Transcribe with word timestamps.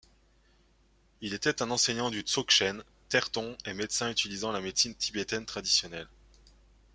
Il 1.21 1.35
était 1.35 1.61
un 1.61 1.69
enseignant 1.69 2.09
du 2.09 2.21
Dzogchen, 2.23 2.83
tertön 3.07 3.55
et 3.67 3.75
médecin 3.75 4.09
utilisant 4.09 4.51
la 4.51 4.59
médecine 4.59 4.95
tibétaine 4.95 5.45
traditionnelle. 5.45 6.07